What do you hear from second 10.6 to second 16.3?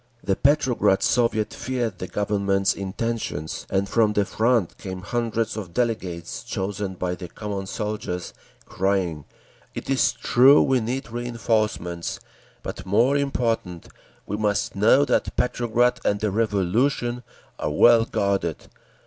need reinforcements, but more important, we must know that Petrograd and